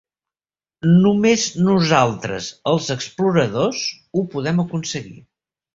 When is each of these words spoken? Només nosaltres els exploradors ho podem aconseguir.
Només 1.03 1.43
nosaltres 1.67 2.49
els 2.73 2.91
exploradors 2.99 3.87
ho 4.21 4.29
podem 4.35 4.67
aconseguir. 4.69 5.17